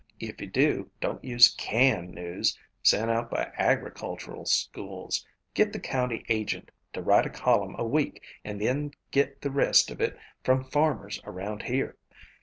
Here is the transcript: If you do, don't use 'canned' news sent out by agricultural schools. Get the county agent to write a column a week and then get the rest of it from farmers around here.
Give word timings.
If 0.19 0.41
you 0.41 0.47
do, 0.47 0.89
don't 0.99 1.23
use 1.23 1.53
'canned' 1.59 2.15
news 2.15 2.57
sent 2.81 3.11
out 3.11 3.29
by 3.29 3.51
agricultural 3.55 4.45
schools. 4.45 5.27
Get 5.53 5.73
the 5.73 5.79
county 5.79 6.25
agent 6.27 6.71
to 6.93 7.03
write 7.03 7.27
a 7.27 7.29
column 7.29 7.75
a 7.77 7.85
week 7.85 8.23
and 8.43 8.59
then 8.59 8.93
get 9.11 9.41
the 9.41 9.51
rest 9.51 9.91
of 9.91 10.01
it 10.01 10.17
from 10.43 10.63
farmers 10.63 11.21
around 11.23 11.61
here. 11.61 11.97